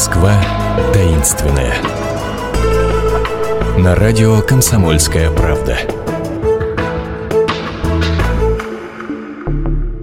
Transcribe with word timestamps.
Москва 0.00 0.32
таинственная. 0.94 1.74
На 3.76 3.94
радио 3.94 4.40
«Комсомольская 4.40 5.30
правда». 5.30 5.76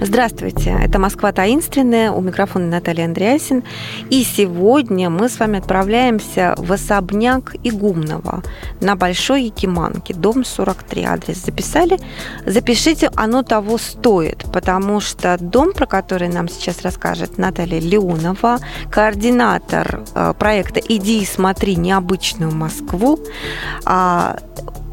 Здравствуйте, 0.07 0.69
это 0.81 0.99
«Москва 0.99 1.33
таинственная», 1.33 2.11
у 2.11 2.21
микрофона 2.21 2.65
Наталья 2.65 3.03
Андреасин. 3.03 3.65
И 4.09 4.23
сегодня 4.23 5.09
мы 5.09 5.27
с 5.27 5.37
вами 5.37 5.59
отправляемся 5.59 6.55
в 6.57 6.71
особняк 6.71 7.55
Игумного 7.61 8.41
на 8.79 8.95
Большой 8.95 9.43
Якиманке, 9.43 10.13
дом 10.13 10.45
43, 10.45 11.03
адрес 11.03 11.43
записали. 11.43 11.99
Запишите, 12.45 13.11
оно 13.17 13.43
того 13.43 13.77
стоит, 13.77 14.45
потому 14.53 15.01
что 15.01 15.35
дом, 15.41 15.73
про 15.73 15.85
который 15.85 16.29
нам 16.29 16.47
сейчас 16.47 16.83
расскажет 16.83 17.37
Наталья 17.37 17.81
Леонова, 17.81 18.59
координатор 18.89 20.05
э, 20.15 20.33
проекта 20.39 20.79
«Иди 20.79 21.21
и 21.21 21.25
смотри 21.25 21.75
необычную 21.75 22.55
Москву», 22.55 23.19
а, 23.83 24.37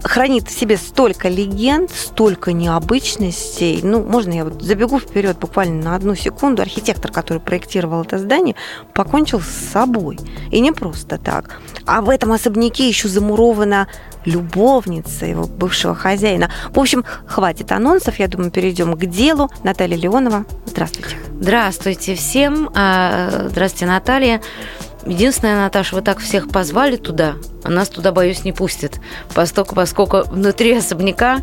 хранит 0.04 0.48
в 0.48 0.56
себе 0.56 0.76
столько 0.76 1.28
легенд, 1.28 1.90
столько 1.90 2.52
необычностей. 2.52 3.80
Ну, 3.82 4.04
можно 4.04 4.32
я 4.32 4.44
вот 4.44 4.62
забегу 4.62 5.00
вперед 5.00 5.38
буквально 5.38 5.82
на 5.82 5.96
одну 5.96 6.14
секунду. 6.14 6.62
Архитектор, 6.62 7.10
который 7.10 7.38
проектировал 7.38 8.02
это 8.02 8.18
здание, 8.18 8.54
покончил 8.92 9.40
с 9.40 9.48
собой. 9.72 10.18
И 10.50 10.60
не 10.60 10.72
просто 10.72 11.18
так. 11.18 11.58
А 11.86 12.02
в 12.02 12.10
этом 12.10 12.32
особняке 12.32 12.86
еще 12.86 13.08
замурована 13.08 13.88
любовница 14.24 15.26
его 15.26 15.46
бывшего 15.46 15.94
хозяина. 15.94 16.50
В 16.70 16.78
общем, 16.78 17.04
хватит 17.26 17.72
анонсов, 17.72 18.18
я 18.18 18.28
думаю, 18.28 18.50
перейдем 18.50 18.94
к 18.94 19.06
делу. 19.06 19.50
Наталья 19.62 19.96
Леонова, 19.96 20.44
здравствуйте. 20.66 21.16
Здравствуйте 21.40 22.14
всем. 22.14 22.70
А, 22.74 23.48
здравствуйте, 23.48 23.86
Наталья. 23.86 24.40
Единственное, 25.06 25.56
Наташа, 25.56 25.94
вы 25.96 26.02
так 26.02 26.18
всех 26.18 26.48
позвали 26.48 26.96
туда, 26.96 27.34
а 27.62 27.70
нас 27.70 27.88
туда, 27.88 28.12
боюсь, 28.12 28.44
не 28.44 28.52
пустят, 28.52 29.00
поскольку, 29.34 29.74
поскольку 29.74 30.22
внутри 30.26 30.76
особняка 30.76 31.38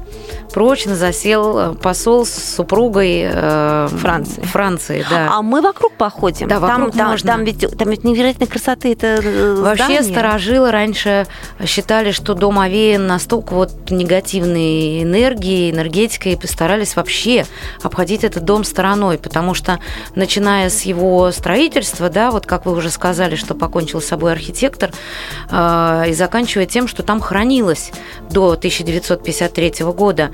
прочно 0.53 0.95
засел 0.95 1.57
э, 1.57 1.73
посол 1.73 2.25
с 2.25 2.31
супругой 2.31 3.29
э, 3.31 3.87
Франции. 3.99 4.41
Франции, 4.41 5.05
да. 5.09 5.29
А 5.31 5.41
мы 5.41 5.61
вокруг 5.61 5.93
походим. 5.93 6.47
Да, 6.47 6.59
вокруг 6.59 6.95
там, 6.95 7.09
можно. 7.09 7.27
Там, 7.27 7.37
там, 7.37 7.45
ведь, 7.45 7.77
там 7.77 7.89
ведь 7.89 8.03
невероятной 8.03 8.47
красоты 8.47 8.93
это 8.93 9.19
э, 9.23 9.55
Вообще 9.61 9.83
здание. 9.85 10.03
старожилы 10.03 10.71
раньше 10.71 11.25
считали, 11.65 12.11
что 12.11 12.33
дом 12.33 12.59
овеян 12.59 13.07
настолько 13.07 13.53
вот 13.53 13.89
негативной 13.89 15.03
энергией, 15.03 15.71
энергетикой, 15.71 16.33
и 16.33 16.35
постарались 16.35 16.95
вообще 16.95 17.45
обходить 17.81 18.23
этот 18.23 18.43
дом 18.43 18.63
стороной, 18.63 19.17
потому 19.17 19.53
что 19.53 19.79
начиная 20.15 20.69
с 20.69 20.81
его 20.83 21.31
строительства, 21.31 22.09
да, 22.09 22.31
вот 22.31 22.45
как 22.45 22.65
вы 22.65 22.73
уже 22.73 22.89
сказали, 22.89 23.35
что 23.35 23.50
покончил 23.53 24.01
с 24.01 24.05
собой 24.05 24.31
архитектор, 24.31 24.91
э, 25.49 26.05
и 26.09 26.13
заканчивая 26.13 26.65
тем, 26.65 26.87
что 26.87 27.03
там 27.03 27.19
хранилось 27.21 27.91
до 28.29 28.51
1953 28.51 29.85
года. 29.93 30.31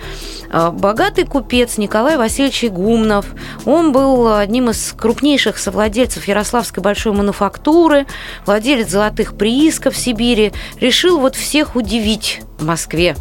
Э, 0.52 0.72
Богатый 0.72 1.26
купец 1.26 1.78
Николай 1.78 2.18
Васильевич 2.18 2.66
Игумнов, 2.66 3.26
он 3.66 3.92
был 3.92 4.36
одним 4.36 4.70
из 4.70 4.94
крупнейших 4.94 5.58
совладельцев 5.58 6.28
Ярославской 6.28 6.82
большой 6.82 7.14
мануфактуры, 7.14 8.06
владелец 8.46 8.90
золотых 8.90 9.38
приисков 9.38 9.96
в 9.96 9.98
Сибири, 9.98 10.54
решил 10.80 11.20
вот 11.20 11.36
всех 11.36 11.76
удивить 11.76 12.42
в 12.58 12.66
Москве 12.66 13.16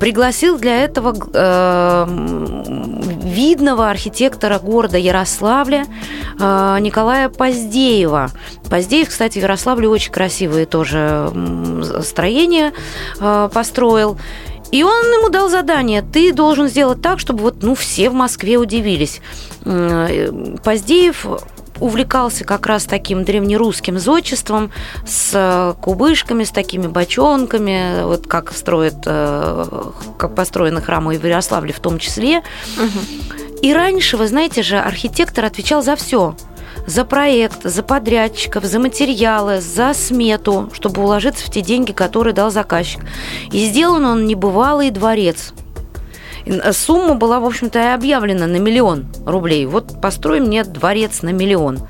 пригласил 0.00 0.58
для 0.58 0.82
этого 0.82 1.14
э, 1.14 2.06
видного 3.22 3.90
архитектора 3.90 4.58
города 4.58 4.96
Ярославля 4.96 5.84
э, 6.38 6.78
Николая 6.80 7.28
Поздеева. 7.28 8.30
Поздеев, 8.68 9.10
кстати, 9.10 9.38
в 9.38 9.42
Ярославле 9.42 9.88
очень 9.88 10.10
красивые 10.10 10.64
тоже 10.66 11.30
строения 12.02 12.72
э, 13.20 13.50
построил. 13.52 14.18
И 14.72 14.82
он 14.82 15.04
ему 15.04 15.28
дал 15.28 15.50
задание, 15.50 16.00
ты 16.00 16.32
должен 16.32 16.68
сделать 16.68 17.02
так, 17.02 17.18
чтобы 17.18 17.42
вот, 17.42 17.62
ну, 17.62 17.74
все 17.74 18.08
в 18.08 18.14
Москве 18.14 18.56
удивились. 18.56 19.20
Поздеев 19.64 21.26
увлекался 21.80 22.44
как 22.44 22.66
раз 22.66 22.84
таким 22.84 23.24
древнерусским 23.24 23.98
зодчеством 23.98 24.70
с 25.06 25.74
кубышками, 25.80 26.44
с 26.44 26.50
такими 26.50 26.86
бочонками, 26.86 28.04
вот 28.04 28.26
как 28.26 28.52
строят, 28.52 29.04
как 29.04 30.34
построены 30.34 30.80
храмы 30.80 31.18
в 31.18 31.26
Ярославле 31.26 31.72
в 31.72 31.80
том 31.80 31.98
числе. 31.98 32.38
Угу. 32.76 33.58
И 33.62 33.72
раньше, 33.72 34.16
вы 34.16 34.28
знаете 34.28 34.62
же, 34.62 34.78
архитектор 34.78 35.44
отвечал 35.44 35.82
за 35.82 35.96
все 35.96 36.34
за 36.86 37.04
проект, 37.04 37.62
за 37.62 37.82
подрядчиков, 37.82 38.64
за 38.64 38.78
материалы, 38.78 39.60
за 39.60 39.92
смету, 39.94 40.70
чтобы 40.72 41.02
уложиться 41.02 41.46
в 41.46 41.50
те 41.50 41.60
деньги, 41.60 41.92
которые 41.92 42.34
дал 42.34 42.50
заказчик. 42.50 43.00
И 43.52 43.66
сделан 43.66 44.04
он 44.04 44.26
небывалый 44.26 44.90
дворец. 44.90 45.52
Сумма 46.72 47.14
была, 47.14 47.40
в 47.40 47.44
общем-то, 47.44 47.78
и 47.78 47.94
объявлена 47.94 48.46
на 48.46 48.56
миллион 48.56 49.06
рублей. 49.26 49.66
Вот 49.66 50.00
построй 50.00 50.40
мне 50.40 50.64
дворец 50.64 51.22
на 51.22 51.30
миллион. 51.30 51.80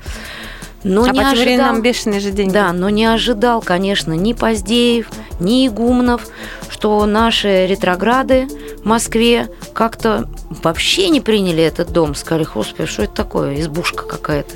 Но 0.83 1.03
а 1.03 1.09
не 1.09 1.21
ожидал, 1.21 1.73
нам 1.73 1.81
бешеные 1.81 2.19
же 2.19 2.31
деньги. 2.31 2.53
Да, 2.53 2.73
но 2.73 2.89
не 2.89 3.05
ожидал, 3.05 3.61
конечно, 3.61 4.13
ни 4.13 4.33
Поздеев, 4.33 5.09
ни 5.39 5.67
Игумнов, 5.67 6.27
что 6.81 7.05
наши 7.05 7.67
ретрограды 7.67 8.47
в 8.81 8.85
Москве 8.85 9.49
как-то 9.71 10.27
вообще 10.49 11.09
не 11.09 11.21
приняли 11.21 11.61
этот 11.63 11.91
дом. 11.91 12.15
Сказали, 12.15 12.47
господи, 12.51 12.87
что 12.87 13.03
это 13.03 13.13
такое, 13.13 13.61
избушка 13.61 14.03
какая-то. 14.07 14.55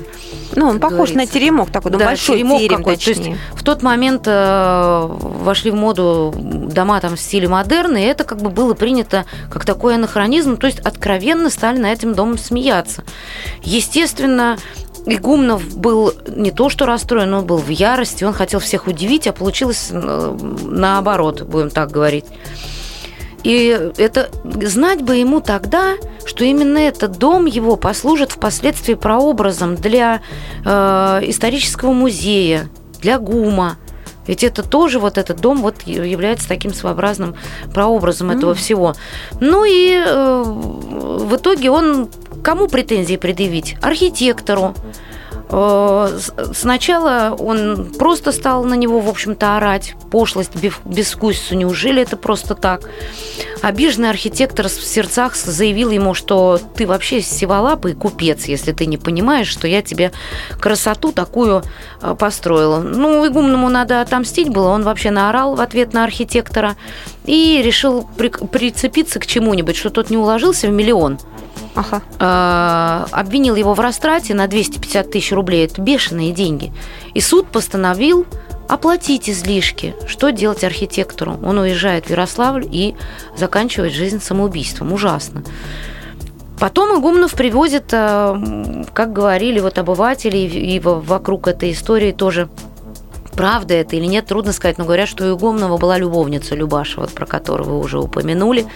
Ну, 0.56 0.66
он 0.66 0.80
похож 0.80 1.10
говорится. 1.10 1.18
на 1.18 1.26
теремок 1.28 1.70
такой, 1.70 1.92
ну, 1.92 1.98
да, 1.98 2.06
большой 2.06 2.38
теремок 2.38 2.58
терем, 2.58 2.76
какой. 2.78 2.96
То 2.96 3.10
есть 3.10 3.22
в 3.54 3.62
тот 3.62 3.84
момент 3.84 4.22
э, 4.26 5.06
вошли 5.08 5.70
в 5.70 5.76
моду 5.76 6.34
дома 6.36 7.00
там 7.00 7.14
в 7.14 7.20
стиле 7.20 7.46
модерна, 7.46 7.98
и 7.98 8.02
это 8.02 8.24
как 8.24 8.38
бы 8.38 8.50
было 8.50 8.74
принято 8.74 9.24
как 9.48 9.64
такой 9.64 9.94
анахронизм, 9.94 10.56
то 10.56 10.66
есть 10.66 10.80
откровенно 10.80 11.48
стали 11.48 11.78
на 11.78 11.92
этим 11.92 12.14
домом 12.14 12.38
смеяться. 12.38 13.04
Естественно, 13.62 14.58
Игумнов 15.06 15.76
был 15.76 16.12
не 16.28 16.50
то 16.50 16.68
что 16.68 16.84
расстроен, 16.84 17.32
он 17.32 17.46
был 17.46 17.58
в 17.58 17.68
ярости, 17.68 18.24
он 18.24 18.32
хотел 18.32 18.60
всех 18.60 18.88
удивить, 18.88 19.26
а 19.26 19.32
получилось 19.32 19.90
наоборот, 19.92 21.42
будем 21.42 21.70
так 21.70 21.90
говорить. 21.90 22.24
И 23.44 23.92
это 23.96 24.28
знать 24.42 25.02
бы 25.02 25.16
ему 25.16 25.40
тогда, 25.40 25.94
что 26.24 26.44
именно 26.44 26.78
этот 26.78 27.18
дом 27.18 27.46
его 27.46 27.76
послужит 27.76 28.32
впоследствии 28.32 28.94
прообразом 28.94 29.76
для 29.76 30.20
э, 30.64 31.20
исторического 31.22 31.92
музея, 31.92 32.68
для 33.00 33.20
ГУМа. 33.20 33.76
Ведь 34.26 34.42
это 34.42 34.64
тоже 34.64 34.98
вот 34.98 35.16
этот 35.16 35.40
дом 35.40 35.58
вот 35.62 35.82
является 35.82 36.48
таким 36.48 36.74
своеобразным 36.74 37.36
прообразом 37.72 38.32
mm. 38.32 38.36
этого 38.36 38.54
всего. 38.54 38.94
Ну 39.40 39.64
и 39.64 39.92
э, 39.94 40.42
в 40.44 41.36
итоге 41.36 41.70
он 41.70 42.08
кому 42.46 42.68
претензии 42.68 43.16
предъявить? 43.16 43.76
Архитектору. 43.82 44.72
Э, 45.50 46.16
сначала 46.54 47.34
он 47.36 47.92
просто 47.98 48.30
стал 48.30 48.62
на 48.62 48.74
него, 48.74 49.00
в 49.00 49.08
общем-то, 49.08 49.56
орать. 49.56 49.96
Пошлость, 50.12 50.52
безвкусицу. 50.84 51.56
Неужели 51.56 52.02
это 52.02 52.16
просто 52.16 52.54
так? 52.54 52.88
Обиженный 53.62 54.10
архитектор 54.10 54.68
в 54.68 54.70
сердцах 54.70 55.34
заявил 55.34 55.90
ему, 55.90 56.14
что 56.14 56.60
ты 56.76 56.86
вообще 56.86 57.20
сиволапый 57.20 57.94
купец, 57.94 58.44
если 58.44 58.70
ты 58.70 58.86
не 58.86 58.96
понимаешь, 58.96 59.48
что 59.48 59.66
я 59.66 59.82
тебе 59.82 60.12
красоту 60.60 61.10
такую 61.10 61.64
э, 62.00 62.14
построила. 62.16 62.78
Ну, 62.78 63.26
игумному 63.26 63.68
надо 63.68 64.02
отомстить 64.02 64.50
было. 64.50 64.68
Он 64.68 64.84
вообще 64.84 65.10
наорал 65.10 65.56
в 65.56 65.60
ответ 65.60 65.92
на 65.92 66.04
архитектора 66.04 66.76
и 67.24 67.60
решил 67.60 68.08
при 68.16 68.28
прицепиться 68.28 69.18
к 69.18 69.26
чему-нибудь, 69.26 69.74
что 69.74 69.90
тот 69.90 70.10
не 70.10 70.16
уложился 70.16 70.68
в 70.68 70.70
миллион– 70.70 71.18
ага. 71.74 72.02
э, 72.18 73.12
обвинил 73.12 73.54
его 73.54 73.74
в 73.74 73.80
растрате 73.80 74.34
на 74.34 74.46
250 74.46 75.10
тысяч 75.10 75.32
рублей. 75.32 75.66
Это 75.66 75.80
бешеные 75.80 76.32
деньги. 76.32 76.72
И 77.14 77.20
суд 77.20 77.48
постановил 77.48 78.26
оплатить 78.68 79.30
излишки. 79.30 79.94
Что 80.06 80.30
делать 80.30 80.64
архитектору? 80.64 81.38
Он 81.44 81.58
уезжает 81.58 82.06
в 82.06 82.10
Ярославль 82.10 82.66
и 82.70 82.94
заканчивает 83.36 83.92
жизнь 83.92 84.20
самоубийством. 84.20 84.92
Ужасно. 84.92 85.44
Потом 86.58 86.98
Игумнов 86.98 87.32
привозит, 87.32 87.92
э, 87.92 88.84
как 88.94 89.12
говорили 89.12 89.60
вот 89.60 89.78
обыватели, 89.78 90.38
и 90.38 90.80
вокруг 90.80 91.48
этой 91.48 91.72
истории 91.72 92.12
тоже 92.12 92.48
Правда 93.36 93.74
это 93.74 93.96
или 93.96 94.06
нет, 94.06 94.26
трудно 94.26 94.52
сказать, 94.52 94.78
но 94.78 94.84
говорят, 94.84 95.08
что 95.08 95.24
у 95.24 95.36
Игумнова 95.36 95.76
была 95.76 95.98
любовница 95.98 96.54
Любаша, 96.54 97.00
вот 97.00 97.10
про 97.10 97.26
которую 97.26 97.68
вы 97.68 97.78
уже 97.78 97.98
упомянули. 97.98 98.66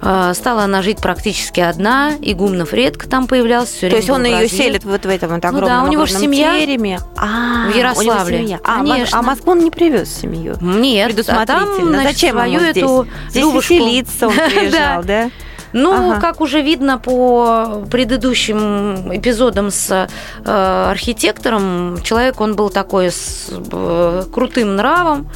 А, 0.00 0.32
стала 0.34 0.62
она 0.62 0.82
жить 0.82 0.98
практически 0.98 1.60
одна, 1.60 2.12
Игумнов 2.20 2.72
редко 2.72 3.08
там 3.08 3.26
появлялся. 3.26 3.88
То 3.88 3.96
есть 3.96 4.10
он 4.10 4.24
ее 4.24 4.48
селит 4.48 4.84
вот 4.84 5.04
в 5.04 5.08
этом 5.08 5.30
вот 5.30 5.44
огромном 5.44 5.60
ну, 5.62 5.66
да, 5.66 5.82
у 5.84 5.88
него 5.88 6.06
же 6.06 6.14
семья 6.14 6.58
тереме. 6.58 7.00
А, 7.16 7.70
в 7.70 7.76
Ярославле. 7.76 8.38
Семья. 8.38 8.60
А, 8.62 8.78
Конечно. 8.78 9.18
а 9.18 9.22
Москву 9.22 9.52
он 9.52 9.60
не 9.60 9.70
привез 9.70 10.14
семью? 10.14 10.56
Нет. 10.60 11.08
Предусмотрительно. 11.08 11.42
А 11.42 11.76
там, 11.78 11.88
значит, 11.88 12.12
Зачем 12.12 12.32
свою 12.32 12.52
ему 12.52 12.70
здесь? 12.70 12.76
эту 12.76 13.06
здесь 13.30 13.44
веселиться 13.44 14.28
он 14.28 14.34
приезжал, 14.48 15.02
да? 15.02 15.30
Ну, 15.72 15.92
Ага. 15.92 16.20
как 16.20 16.40
уже 16.40 16.62
видно 16.62 16.98
по 16.98 17.84
предыдущим 17.90 19.14
эпизодам 19.14 19.70
с 19.70 20.08
э, 20.44 20.88
архитектором, 20.90 22.00
человек 22.02 22.40
он 22.40 22.56
был 22.56 22.70
такой 22.70 23.10
с 23.10 23.50
э, 23.50 24.22
крутым 24.32 24.76
нравом, 24.76 25.28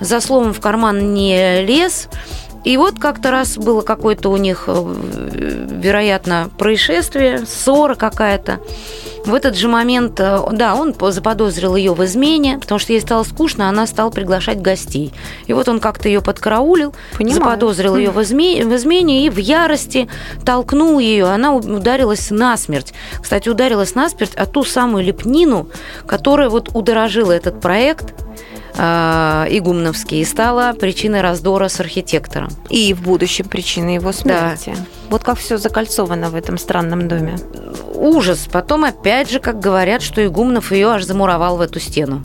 за 0.00 0.20
словом 0.20 0.52
в 0.52 0.60
карман 0.60 1.12
не 1.14 1.62
лез. 1.64 2.08
И 2.64 2.78
вот 2.78 2.98
как-то 2.98 3.30
раз 3.30 3.58
было 3.58 3.82
какое-то 3.82 4.30
у 4.30 4.36
них, 4.38 4.64
э, 4.68 4.72
вероятно, 4.74 6.50
происшествие, 6.56 7.44
ссора 7.46 7.94
какая-то. 7.94 8.60
В 9.24 9.32
этот 9.32 9.56
же 9.56 9.68
момент, 9.68 10.20
э, 10.20 10.38
да, 10.52 10.74
он 10.74 10.92
по- 10.92 11.10
заподозрил 11.10 11.76
ее 11.76 11.94
в 11.94 12.04
измене, 12.04 12.58
потому 12.58 12.78
что 12.78 12.92
ей 12.92 13.00
стало 13.00 13.22
скучно, 13.24 13.68
она 13.70 13.86
стала 13.86 14.10
приглашать 14.10 14.60
гостей. 14.60 15.12
И 15.46 15.54
вот 15.54 15.66
он 15.68 15.80
как-то 15.80 16.08
ее 16.08 16.20
подкараулил, 16.20 16.94
Понимаю. 17.16 17.36
заподозрил 17.42 17.96
ее 17.96 18.10
в, 18.10 18.18
изме- 18.18 18.62
в 18.64 18.74
измене 18.76 19.24
и 19.24 19.30
в 19.30 19.38
ярости 19.38 20.08
толкнул 20.44 20.98
ее. 20.98 21.24
Она 21.26 21.54
ударилась 21.54 22.30
насмерть. 22.30 22.92
Кстати, 23.22 23.48
ударилась 23.48 23.94
насмерть 23.94 24.34
о 24.34 24.44
ту 24.44 24.62
самую 24.62 25.04
лепнину, 25.04 25.68
которая 26.06 26.50
вот 26.50 26.70
удорожила 26.74 27.32
этот 27.32 27.60
проект 27.62 28.14
э, 28.76 29.46
игумновский 29.50 30.20
и 30.20 30.24
стала 30.24 30.72
причиной 30.72 31.20
раздора 31.20 31.68
с 31.68 31.80
архитектором. 31.80 32.50
И 32.68 32.94
в 32.94 33.02
будущем 33.02 33.46
причина 33.48 33.94
его 33.94 34.12
смерти. 34.12 34.74
Вот 35.10 35.22
как 35.22 35.38
все 35.38 35.58
закольцовано 35.58 36.30
в 36.30 36.34
этом 36.34 36.58
странном 36.58 37.08
доме. 37.08 37.36
Ужас. 37.94 38.48
Потом 38.50 38.84
опять 38.84 39.30
же, 39.30 39.40
как 39.40 39.60
говорят, 39.60 40.02
что 40.02 40.24
Игумнов 40.24 40.72
ее 40.72 40.88
аж 40.88 41.04
замуровал 41.04 41.56
в 41.56 41.60
эту 41.60 41.80
стену. 41.80 42.22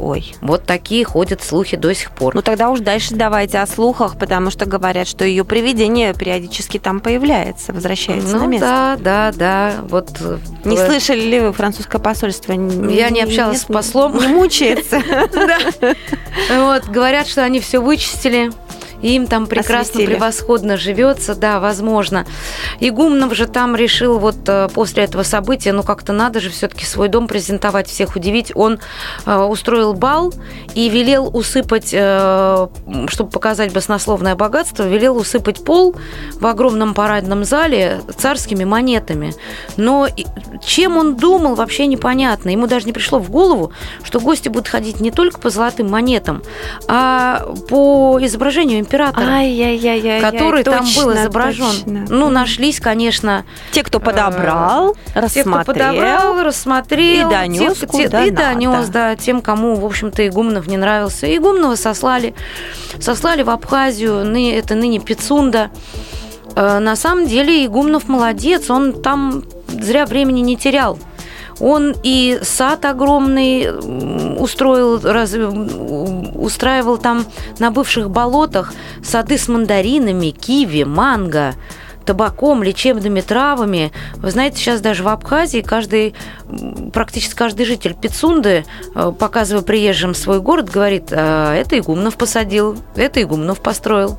Ой. 0.00 0.34
Вот 0.40 0.64
такие 0.64 1.04
ходят 1.04 1.42
слухи 1.42 1.76
до 1.76 1.94
сих 1.94 2.10
пор. 2.12 2.34
Ну 2.34 2.40
тогда 2.42 2.70
уж 2.70 2.80
дальше 2.80 3.14
давайте 3.14 3.58
о 3.58 3.66
слухах, 3.66 4.18
потому 4.18 4.50
что 4.50 4.64
говорят, 4.64 5.06
что 5.06 5.24
ее 5.24 5.44
привидение 5.44 6.14
периодически 6.14 6.78
там 6.78 7.00
появляется, 7.00 7.72
возвращается 7.72 8.34
на 8.36 8.42
ну 8.44 8.48
место. 8.48 8.66
да, 8.66 8.96
да, 8.98 9.32
да. 9.36 9.72
Вот 9.88 10.10
э, 10.20 10.38
Не 10.64 10.76
в- 10.76 10.80
слышали 10.86 11.20
ли 11.20 11.40
вы 11.40 11.52
французское 11.52 12.00
посольство? 12.00 12.52
Я 12.52 13.10
не 13.10 13.20
общалась 13.22 13.60
с 13.60 13.64
послом. 13.64 14.18
Не 14.18 14.28
мучается. 14.28 15.00
Вот, 16.50 16.84
говорят, 16.86 17.26
что 17.26 17.42
они 17.44 17.60
все 17.60 17.80
вычистили. 17.80 18.50
И 19.02 19.14
им 19.14 19.26
там 19.26 19.46
прекрасно, 19.46 19.80
Осветили. 19.80 20.14
превосходно 20.14 20.76
живется, 20.76 21.34
да, 21.34 21.60
возможно. 21.60 22.26
Игумнов 22.80 23.34
же 23.34 23.46
там 23.46 23.76
решил 23.76 24.18
вот 24.18 24.36
э, 24.46 24.68
после 24.72 25.04
этого 25.04 25.22
события, 25.22 25.72
ну 25.72 25.82
как-то 25.82 26.12
надо 26.12 26.40
же 26.40 26.50
все-таки 26.50 26.84
свой 26.84 27.08
дом 27.08 27.26
презентовать, 27.26 27.88
всех 27.88 28.16
удивить. 28.16 28.52
Он 28.54 28.78
э, 29.26 29.36
устроил 29.36 29.94
бал 29.94 30.32
и 30.74 30.88
велел 30.88 31.30
усыпать, 31.34 31.90
э, 31.92 32.68
чтобы 33.08 33.30
показать 33.30 33.72
баснословное 33.72 34.34
богатство, 34.34 34.82
велел 34.84 35.16
усыпать 35.16 35.64
пол 35.64 35.94
в 36.34 36.46
огромном 36.46 36.94
парадном 36.94 37.44
зале 37.44 38.00
царскими 38.16 38.64
монетами. 38.64 39.34
Но 39.76 40.08
чем 40.62 40.96
он 40.96 41.16
думал, 41.16 41.54
вообще 41.54 41.86
непонятно. 41.86 42.50
Ему 42.50 42.66
даже 42.66 42.86
не 42.86 42.92
пришло 42.92 43.18
в 43.18 43.30
голову, 43.30 43.72
что 44.02 44.20
гости 44.20 44.48
будут 44.48 44.68
ходить 44.68 45.00
не 45.00 45.10
только 45.10 45.40
по 45.40 45.50
золотым 45.50 45.90
монетам, 45.90 46.42
а 46.86 47.46
по 47.68 48.18
изображению 48.20 48.80
императора. 48.90 49.24
Ай-яй-яй-яй. 49.26 50.20
Который 50.20 50.64
там 50.64 50.84
был 50.84 51.06
точно, 51.06 51.20
изображен. 51.22 51.66
точно. 51.66 52.06
Ну, 52.08 52.28
нашлись, 52.30 52.80
конечно, 52.80 53.44
Те, 53.72 53.82
кто 53.82 54.00
подобрал, 54.00 54.94
те, 54.94 55.10
кто 55.10 55.20
рассмотрел. 55.20 55.64
подобрал, 55.64 56.42
рассмотрел. 56.42 57.28
и 57.28 57.30
донёс, 57.30 57.78
те- 57.78 57.86
куда 57.86 58.24
и 58.24 58.30
надо. 58.30 58.46
донес, 58.54 58.88
да, 58.88 59.16
тем, 59.16 59.40
кому, 59.42 59.76
в 59.76 59.84
общем-то, 59.84 60.26
Игумнов 60.26 60.66
не 60.66 60.76
нравился. 60.76 61.34
Игумнова 61.34 61.76
сослали, 61.76 62.34
сослали 62.98 63.42
в 63.42 63.50
Абхазию, 63.50 64.24
это 64.56 64.74
ныне 64.74 64.98
Пицунда. 65.00 65.70
Э, 66.56 66.78
На 66.80 66.96
самом 66.96 67.26
деле 67.26 67.64
Игумнов 67.64 68.08
молодец, 68.08 68.70
он 68.70 68.92
там 69.02 69.44
зря 69.68 70.04
времени 70.04 70.40
не 70.40 70.56
терял. 70.56 70.98
Он 71.60 71.94
и 72.02 72.40
сад 72.42 72.84
огромный 72.86 73.70
устроил, 74.38 74.98
раз- 75.00 75.34
м, 75.34 76.30
устраивал 76.34 76.96
там 76.98 77.24
на 77.58 77.70
бывших 77.70 78.10
болотах 78.10 78.72
сады 79.04 79.36
с 79.36 79.46
мандаринами, 79.46 80.30
киви, 80.30 80.84
манго, 80.84 81.54
табаком, 82.06 82.62
лечебными 82.62 83.20
травами. 83.20 83.92
Вы 84.16 84.30
знаете, 84.30 84.56
сейчас 84.56 84.80
даже 84.80 85.02
в 85.02 85.08
Абхазии 85.08 85.60
каждый, 85.60 86.14
практически 86.92 87.34
каждый 87.36 87.66
житель 87.66 87.94
Пицунды, 87.94 88.64
э, 88.94 89.12
показывая 89.16 89.62
приезжим 89.62 90.14
свой 90.14 90.40
город, 90.40 90.70
говорит, 90.70 91.12
«А, 91.12 91.54
это 91.54 91.78
Игумнов 91.78 92.16
посадил, 92.16 92.78
это 92.96 93.22
Игумнов 93.22 93.60
построил. 93.60 94.18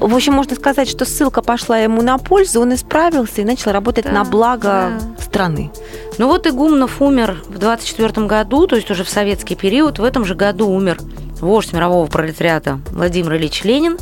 В 0.00 0.14
общем, 0.14 0.34
можно 0.34 0.54
сказать, 0.56 0.88
что 0.88 1.04
ссылка 1.04 1.42
пошла 1.42 1.78
ему 1.78 2.02
на 2.02 2.18
пользу, 2.18 2.60
он 2.60 2.74
исправился 2.74 3.40
и 3.40 3.44
начал 3.44 3.72
работать 3.72 4.04
Да, 4.04 4.10
на 4.12 4.24
благо 4.24 4.92
да. 5.18 5.22
страны. 5.22 5.70
Ну 6.18 6.28
вот 6.28 6.46
Игумнов 6.46 7.00
умер 7.00 7.42
в 7.48 7.58
24 7.58 8.26
году, 8.26 8.66
то 8.66 8.76
есть 8.76 8.90
уже 8.90 9.04
в 9.04 9.08
советский 9.08 9.54
период. 9.56 9.98
В 9.98 10.04
этом 10.04 10.24
же 10.24 10.34
году 10.34 10.68
умер 10.68 10.98
вождь 11.40 11.72
мирового 11.72 12.06
пролетариата 12.06 12.80
Владимир 12.90 13.34
Ильич 13.36 13.64
Ленин. 13.64 13.98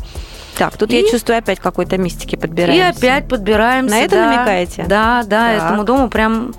Так, 0.59 0.77
тут 0.77 0.93
И- 0.93 0.97
я 1.01 1.09
чувствую 1.11 1.39
опять 1.39 1.59
какой-то 1.61 1.97
мистики 1.97 2.35
И 2.35 2.39
подбираемся. 2.39 2.99
опять 2.99 3.29
подбираемся. 3.29 3.95
На 3.95 4.01
это 4.01 4.17
да. 4.17 4.27
намекаете? 4.31 4.85
Да, 4.89 5.23
да, 5.27 5.57
Так. 5.57 5.63
этому 5.71 5.85
дому 5.85 6.09
прям... 6.11 6.53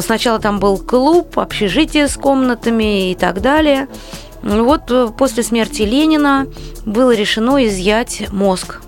Сначала 0.00 0.38
там 0.40 0.58
был 0.58 0.78
клуб, 0.78 1.38
общежитие 1.38 2.08
с 2.08 2.16
комнатами 2.16 3.10
и 3.10 3.14
так 3.14 3.40
далее. 3.42 3.86
Ну 4.46 4.64
Вот 4.64 4.82
э, 4.90 5.08
после 5.16 5.42
смерти 5.42 5.82
Ленина 5.82 6.46
было 6.84 7.14
решено 7.14 7.66
изъять 7.66 8.24
мозг 8.30 8.80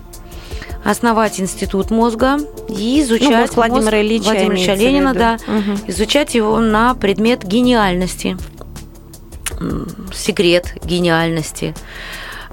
основать 0.85 1.39
институт 1.41 1.89
мозга 1.91 2.37
и 2.69 3.01
изучать 3.01 3.29
Ну, 3.29 3.37
мозг 3.39 3.55
Владимира 3.55 3.81
мозг 3.81 3.93
Ильича 3.93 4.23
Владимира 4.25 4.55
Ильича 4.55 4.73
Ленина, 4.75 5.13
да, 5.13 5.37
Мгм. 5.47 5.77
изучать 5.87 6.33
его 6.35 6.59
на 6.59 6.93
предмет 6.93 7.43
гениальности, 7.43 8.37
секрет 10.13 10.75
гениальности. 10.85 11.75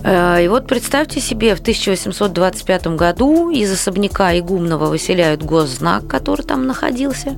Э, 0.03 0.43
И 0.43 0.49
вот 0.49 0.67
представьте 0.67 1.21
себе, 1.21 1.55
в 1.55 1.61
1825 1.61 2.97
году 2.97 3.51
из 3.51 3.71
особняка 3.71 4.37
Игумного 4.39 4.87
выселяют 4.87 5.43
госзнак, 5.45 6.09
который 6.09 6.43
там 6.45 6.67
находился, 6.67 7.37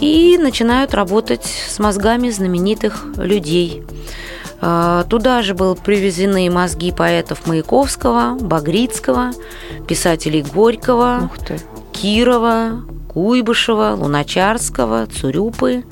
и 0.00 0.38
начинают 0.38 0.94
работать 0.94 1.44
с 1.44 1.78
мозгами 1.80 2.30
знаменитых 2.30 3.06
людей. 3.16 3.82
Э, 4.60 5.04
Туда 5.08 5.42
же 5.42 5.54
были 5.54 5.74
привезены 5.76 6.50
мозги 6.50 6.92
поэтов 6.92 7.46
Маяковского, 7.46 8.36
Багрицкого, 8.40 9.32
писателей 9.86 10.42
Горького. 10.42 11.30
Кирова, 11.92 12.82
Куйбышева, 13.08 13.94
Луначарского, 13.98 15.06
Цурюпы 15.06 15.84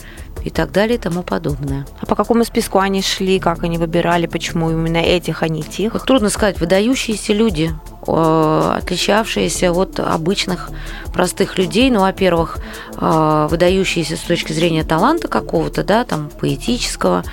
и 0.44 0.50
так 0.50 0.72
далее 0.72 0.97
и 0.97 1.00
тому 1.00 1.23
подобное. 1.23 1.87
А 2.00 2.06
по 2.06 2.14
какому 2.14 2.44
списку 2.44 2.78
они 2.78 3.00
шли, 3.00 3.38
как 3.38 3.64
они 3.64 3.78
выбирали, 3.78 4.26
почему 4.26 4.71
именно 4.71 4.99
этих, 4.99 5.42
а 5.42 5.49
не 5.49 5.62
тех? 5.62 5.94
Вот 5.94 6.04
трудно 6.04 6.28
сказать, 6.28 6.61
выдающиеся 6.61 7.33
люди, 7.33 7.71
отличавшиеся 8.06 9.73
от 9.73 10.00
обычных 10.00 10.70
простых 11.12 11.58
людей. 11.58 11.90
Ну, 11.90 12.00
во-первых, 12.00 12.58
э, 12.96 13.49
выдающиеся 13.50 14.16
с 14.16 14.20
точки 14.20 14.52
зрения 14.52 14.84
таланта 14.84 15.28
какого-то, 15.28 15.84
да, 15.84 16.04
там, 16.04 16.30
поэтического, 16.40 17.25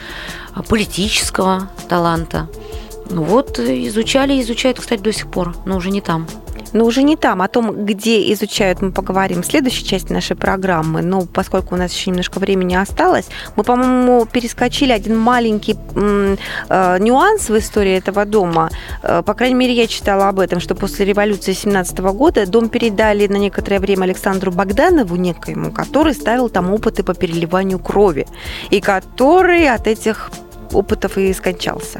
э, 0.55 0.61
политического 0.67 1.69
таланта. 1.89 2.47
Ну 3.09 3.23
вот, 3.23 3.59
э, 3.59 3.87
изучали 3.87 4.41
изучают, 4.41 4.79
кстати, 4.79 5.01
до 5.01 5.11
сих 5.11 5.29
пор, 5.29 5.55
но 5.65 5.77
уже 5.77 5.91
не 5.91 6.01
там. 6.01 6.27
Но 6.73 6.85
уже 6.85 7.03
не 7.03 7.15
там. 7.15 7.41
О 7.41 7.47
том, 7.47 7.85
где 7.85 8.31
изучают, 8.33 8.81
мы 8.81 8.91
поговорим 8.91 9.41
в 9.41 9.45
следующей 9.45 9.85
части 9.85 10.11
нашей 10.11 10.35
программы. 10.35 11.01
Но 11.01 11.25
поскольку 11.25 11.75
у 11.75 11.77
нас 11.77 11.93
еще 11.93 12.09
немножко 12.11 12.39
времени 12.39 12.75
осталось, 12.75 13.27
мы, 13.55 13.63
по-моему, 13.63 14.25
перескочили 14.25 14.91
один 14.91 15.17
маленький 15.17 15.75
э, 15.95 16.97
нюанс 16.99 17.49
в 17.49 17.57
истории 17.57 17.97
этого 17.97 18.25
дома. 18.25 18.69
Э, 19.03 19.21
по 19.25 19.33
крайней 19.33 19.55
мере, 19.55 19.73
я 19.73 19.87
читала 19.87 20.29
об 20.29 20.39
этом, 20.39 20.59
что 20.59 20.75
после 20.75 21.05
революции 21.05 21.53
17 21.53 21.99
года 21.99 22.45
дом 22.45 22.69
передали 22.69 23.27
на 23.27 23.37
некоторое 23.37 23.79
время 23.79 24.03
Александру 24.03 24.51
Богданову 24.51 25.15
некоему, 25.15 25.71
который 25.71 26.13
ставил 26.13 26.49
там 26.49 26.71
опыты 26.73 27.03
по 27.03 27.13
переливанию 27.13 27.79
крови. 27.79 28.27
И 28.69 28.81
который 28.81 29.69
от 29.69 29.87
этих 29.87 30.31
опытов 30.73 31.17
и 31.17 31.33
скончался. 31.33 31.99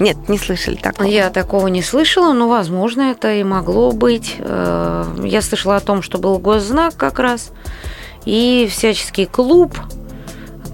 Нет, 0.00 0.16
не 0.30 0.38
слышали 0.38 0.76
такого. 0.76 1.06
Я 1.06 1.28
такого 1.28 1.66
не 1.66 1.82
слышала, 1.82 2.32
но, 2.32 2.48
возможно, 2.48 3.02
это 3.10 3.34
и 3.34 3.44
могло 3.44 3.92
быть. 3.92 4.36
Э, 4.38 5.04
Я 5.24 5.42
слышала 5.42 5.76
о 5.76 5.80
том, 5.80 6.00
что 6.00 6.16
был 6.18 6.38
госзнак 6.38 6.96
как 6.96 7.18
раз, 7.18 7.52
и 8.24 8.66
всяческий 8.70 9.26
клуб 9.26 9.76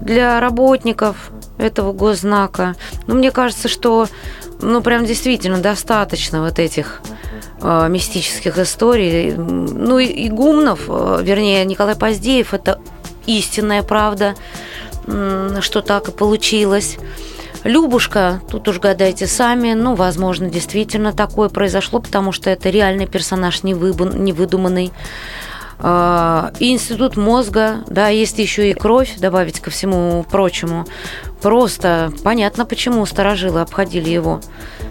для 0.01 0.39
работников 0.39 1.31
этого 1.57 1.91
госзнака. 1.91 2.75
Но 3.05 3.15
мне 3.15 3.31
кажется, 3.31 3.67
что 3.67 4.07
ну, 4.61 4.81
прям 4.81 5.05
действительно 5.05 5.57
достаточно 5.57 6.41
вот 6.41 6.57
этих 6.57 7.01
э, 7.61 7.87
мистических 7.89 8.57
историй. 8.57 9.33
Ну, 9.33 9.99
и 9.99 10.27
Игумнов, 10.27 10.85
э, 10.87 11.19
вернее, 11.21 11.65
Николай 11.65 11.95
Поздеев, 11.95 12.53
это 12.53 12.79
истинная 13.25 13.83
правда, 13.83 14.35
что 15.05 15.81
так 15.81 16.07
и 16.07 16.11
получилось. 16.11 16.97
Любушка, 17.67 18.41
тут 18.49 18.65
уж 18.69 18.79
гадайте 18.79 19.27
сами, 19.27 19.73
ну, 19.73 19.93
возможно, 19.93 20.49
действительно 20.49 21.11
такое 21.11 21.49
произошло, 21.49 21.99
потому 21.99 22.31
что 22.31 22.49
это 22.49 22.69
реальный 22.69 23.07
персонаж 23.07 23.61
невыдуманный. 23.63 24.93
А, 25.79 26.53
и 26.59 26.71
институт 26.71 27.17
мозга, 27.17 27.83
да, 27.87 28.07
есть 28.07 28.39
еще 28.39 28.71
и 28.71 28.73
кровь, 28.73 29.17
добавить 29.17 29.59
ко 29.59 29.69
всему 29.69 30.23
прочему. 30.23 30.85
Просто 31.41 32.13
понятно, 32.23 32.65
почему 32.65 33.05
старожилы 33.05 33.59
обходили 33.59 34.09
его 34.09 34.39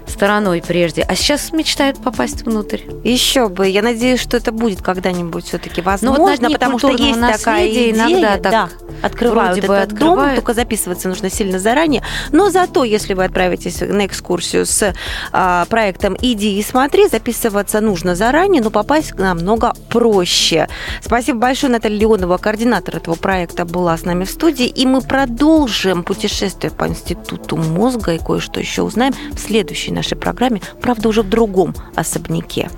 стороной 0.06 0.62
прежде, 0.64 1.02
а 1.02 1.14
сейчас 1.16 1.52
мечтают 1.52 2.00
попасть 2.02 2.42
внутрь. 2.42 2.82
Еще 3.02 3.48
бы. 3.48 3.68
Я 3.68 3.80
надеюсь, 3.80 4.20
что 4.20 4.36
это 4.36 4.52
будет 4.52 4.82
когда-нибудь 4.82 5.46
все-таки 5.46 5.80
возможно, 5.80 6.18
ну, 6.18 6.28
вот 6.28 6.52
потому 6.52 6.78
что 6.78 6.90
есть 6.90 7.20
такая 7.20 7.70
идея, 7.70 7.94
иногда 7.94 8.36
так 8.36 8.70
открывают 9.02 9.58
этот 9.58 9.92
открывают. 9.92 10.28
дом, 10.28 10.34
только 10.36 10.54
записываться 10.54 11.08
нужно 11.08 11.30
сильно 11.30 11.58
заранее. 11.58 12.02
Но 12.32 12.50
зато, 12.50 12.84
если 12.84 13.14
вы 13.14 13.24
отправитесь 13.24 13.80
на 13.80 14.06
экскурсию 14.06 14.66
с 14.66 14.94
а, 15.32 15.64
проектом 15.66 16.16
«Иди 16.20 16.58
и 16.58 16.62
смотри», 16.62 17.08
записываться 17.08 17.80
нужно 17.80 18.14
заранее, 18.14 18.62
но 18.62 18.70
попасть 18.70 19.14
намного 19.18 19.72
проще. 19.88 20.68
Спасибо 21.02 21.38
большое, 21.38 21.72
Наталья 21.72 21.98
Леонова, 21.98 22.36
координатор 22.38 22.96
этого 22.96 23.14
проекта, 23.14 23.64
была 23.64 23.96
с 23.96 24.04
нами 24.04 24.24
в 24.24 24.30
студии, 24.30 24.66
и 24.66 24.86
мы 24.86 25.00
продолжим 25.00 26.02
путешествие 26.02 26.70
по 26.70 26.86
Институту 26.86 27.56
мозга 27.56 28.14
и 28.14 28.18
кое-что 28.18 28.60
еще 28.60 28.82
узнаем 28.82 29.14
в 29.32 29.38
следующей 29.38 29.92
нашей 29.92 30.16
программе, 30.16 30.60
правда, 30.80 31.08
уже 31.08 31.22
в 31.22 31.28
другом 31.28 31.74
особняке. 31.94 32.70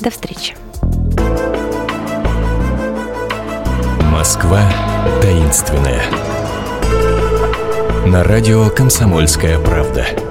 До 0.00 0.10
встречи. 0.10 0.54
Москва 4.20 4.60
таинственная. 5.22 6.02
На 8.04 8.22
радио 8.22 8.68
«Комсомольская 8.68 9.58
правда». 9.58 10.29